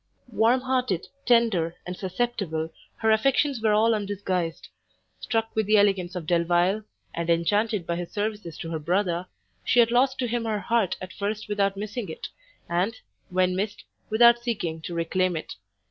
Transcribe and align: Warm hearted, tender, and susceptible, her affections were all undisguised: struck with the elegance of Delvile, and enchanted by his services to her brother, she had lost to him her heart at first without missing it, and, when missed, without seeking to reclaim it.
Warm 0.33 0.61
hearted, 0.61 1.05
tender, 1.27 1.75
and 1.85 1.95
susceptible, 1.95 2.73
her 2.95 3.11
affections 3.11 3.61
were 3.61 3.73
all 3.73 3.93
undisguised: 3.93 4.67
struck 5.19 5.55
with 5.55 5.67
the 5.67 5.77
elegance 5.77 6.15
of 6.15 6.25
Delvile, 6.25 6.81
and 7.13 7.29
enchanted 7.29 7.85
by 7.85 7.97
his 7.97 8.11
services 8.11 8.57
to 8.57 8.71
her 8.71 8.79
brother, 8.79 9.27
she 9.63 9.79
had 9.79 9.91
lost 9.91 10.17
to 10.17 10.27
him 10.27 10.45
her 10.45 10.57
heart 10.59 10.97
at 10.99 11.13
first 11.13 11.47
without 11.47 11.77
missing 11.77 12.09
it, 12.09 12.29
and, 12.67 12.95
when 13.29 13.55
missed, 13.55 13.83
without 14.09 14.39
seeking 14.39 14.81
to 14.81 14.95
reclaim 14.95 15.37
it. 15.37 15.53